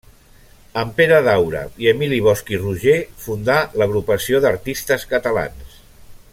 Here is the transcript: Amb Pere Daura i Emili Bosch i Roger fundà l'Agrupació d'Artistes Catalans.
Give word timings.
Amb 0.83 0.95
Pere 1.01 1.19
Daura 1.27 1.61
i 1.83 1.91
Emili 1.91 2.19
Bosch 2.29 2.49
i 2.55 2.59
Roger 2.63 2.97
fundà 3.27 3.61
l'Agrupació 3.83 4.43
d'Artistes 4.47 5.07
Catalans. 5.15 5.81